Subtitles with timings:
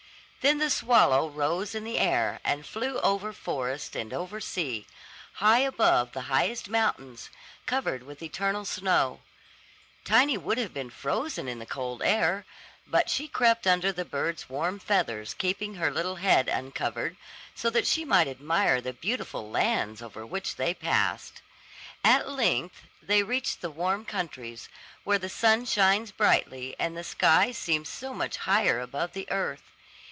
[0.43, 4.87] Then the swallow rose in the air, and flew over forest and over sea,
[5.33, 7.29] high above the highest mountains,
[7.67, 9.19] covered with eternal snow.
[10.03, 12.43] Tiny would have been frozen in the cold air,
[12.87, 17.17] but she crept under the bird's warm feathers, keeping her little head uncovered,
[17.53, 21.43] so that she might admire the beautiful lands over which they passed.
[22.03, 24.69] At length they reached the warm countries,
[25.03, 29.61] where the sun shines brightly, and the sky seems so much higher above the earth.